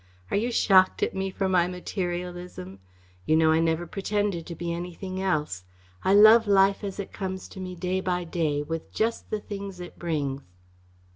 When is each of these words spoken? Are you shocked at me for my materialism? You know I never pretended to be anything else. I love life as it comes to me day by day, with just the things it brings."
Are 0.31 0.35
you 0.35 0.51
shocked 0.51 1.03
at 1.03 1.13
me 1.13 1.29
for 1.29 1.47
my 1.47 1.67
materialism? 1.67 2.79
You 3.27 3.35
know 3.35 3.51
I 3.51 3.59
never 3.59 3.85
pretended 3.85 4.47
to 4.47 4.55
be 4.55 4.73
anything 4.73 5.21
else. 5.21 5.63
I 6.03 6.11
love 6.15 6.47
life 6.47 6.83
as 6.83 6.99
it 6.99 7.13
comes 7.13 7.47
to 7.49 7.59
me 7.59 7.75
day 7.75 7.99
by 8.01 8.23
day, 8.23 8.63
with 8.63 8.91
just 8.91 9.29
the 9.29 9.39
things 9.39 9.79
it 9.79 9.99
brings." 9.99 10.41